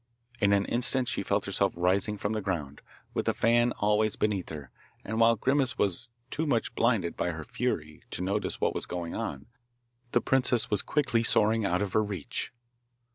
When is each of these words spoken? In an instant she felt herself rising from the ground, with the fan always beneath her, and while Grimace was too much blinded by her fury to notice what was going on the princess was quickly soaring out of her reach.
In 0.39 0.51
an 0.51 0.65
instant 0.65 1.07
she 1.07 1.21
felt 1.21 1.45
herself 1.45 1.73
rising 1.75 2.17
from 2.17 2.33
the 2.33 2.41
ground, 2.41 2.81
with 3.13 3.27
the 3.27 3.35
fan 3.35 3.71
always 3.73 4.15
beneath 4.15 4.49
her, 4.49 4.71
and 5.05 5.19
while 5.19 5.35
Grimace 5.35 5.77
was 5.77 6.09
too 6.31 6.47
much 6.47 6.73
blinded 6.73 7.15
by 7.15 7.29
her 7.29 7.43
fury 7.43 8.01
to 8.09 8.23
notice 8.23 8.59
what 8.59 8.73
was 8.73 8.87
going 8.87 9.13
on 9.13 9.45
the 10.11 10.19
princess 10.19 10.71
was 10.71 10.81
quickly 10.81 11.21
soaring 11.21 11.65
out 11.65 11.83
of 11.83 11.93
her 11.93 12.03
reach. 12.03 12.51